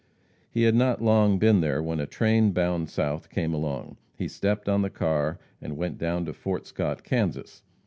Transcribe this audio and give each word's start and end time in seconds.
He 0.49 0.63
had 0.63 0.73
not 0.73 0.99
long 1.03 1.37
been 1.37 1.61
there 1.61 1.79
when 1.83 1.99
a 1.99 2.07
train 2.07 2.53
bound 2.53 2.89
south 2.89 3.29
came 3.29 3.53
along. 3.53 3.97
He 4.17 4.27
stepped 4.27 4.67
on 4.67 4.81
the 4.81 4.89
car 4.89 5.37
and 5.61 5.77
went 5.77 5.99
down 5.99 6.25
to 6.25 6.33
Fort 6.33 6.65
Scott, 6.65 7.03
Kansas. 7.03 7.61